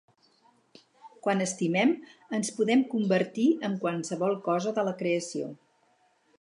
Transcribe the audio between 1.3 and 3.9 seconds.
estimem, ens podem convertir en